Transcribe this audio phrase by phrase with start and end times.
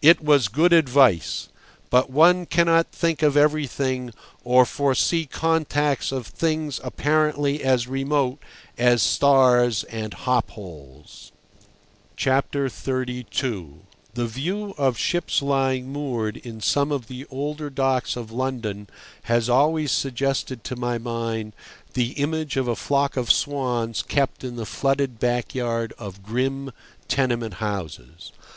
[0.00, 1.48] It was good advice.
[1.90, 4.12] But one cannot think of everything
[4.44, 8.38] or foresee contacts of things apparently as remote
[8.78, 11.32] as stars and hop poles.
[12.16, 13.24] XXXII.
[14.14, 18.86] The view of ships lying moored in some of the older docks of London
[19.24, 21.52] has always suggested to my mind
[21.94, 26.70] the image of a flock of swans kept in the flooded backyard of grim
[27.08, 28.30] tenement houses.